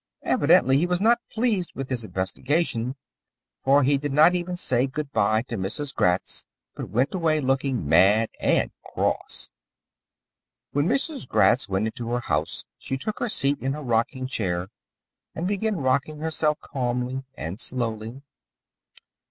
Evidently 0.23 0.77
he 0.77 0.87
was 0.87 0.99
not 0.99 1.21
pleased 1.31 1.73
with 1.75 1.89
his 1.91 2.03
investigation, 2.03 2.95
for 3.63 3.83
he 3.83 3.99
did 3.99 4.11
not 4.11 4.33
even 4.33 4.55
say 4.55 4.87
good 4.87 5.11
bye 5.11 5.43
to 5.43 5.59
Mrs. 5.59 5.93
Gratz, 5.93 6.47
but 6.73 6.89
went 6.89 7.13
away 7.13 7.39
looking 7.39 7.87
mad 7.87 8.31
and 8.39 8.71
cross. 8.83 9.51
When 10.71 10.87
Mrs. 10.87 11.27
Gratz 11.27 11.69
went 11.69 11.85
into 11.85 12.09
her 12.13 12.21
house 12.21 12.65
she 12.79 12.97
took 12.97 13.19
her 13.19 13.29
seat 13.29 13.59
in 13.61 13.73
her 13.73 13.83
rocking 13.83 14.25
chair 14.25 14.69
and 15.35 15.47
began 15.47 15.75
rocking 15.77 16.17
herself 16.17 16.57
calmly 16.61 17.23
and 17.37 17.59
slowly. 17.59 18.23